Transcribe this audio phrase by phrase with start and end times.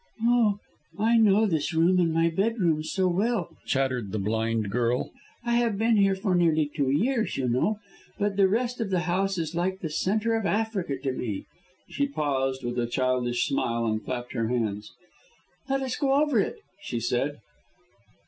[0.23, 0.57] "Oh,
[0.97, 5.11] I know this room and my bedroom so well," chattered the blind girl.
[5.45, 7.77] "I have been here for nearly two years, you know.
[8.17, 11.45] But the rest of the house is like the centre of Africa to me."
[11.87, 14.91] She paused, with a childish smile, and clapped her hands.
[15.69, 17.37] "Let us go over it," she said.